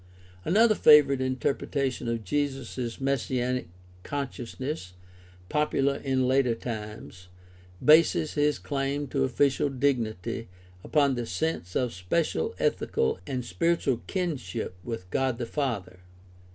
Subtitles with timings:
[0.43, 3.67] Another favorite interpretation of Jesus' messianic
[4.01, 4.93] consciousness,
[5.47, 7.27] popular in later times,
[7.85, 10.47] bases his claim to official dignity
[10.83, 15.99] upon his sense of special ethical and spiritual kinship with God the Father.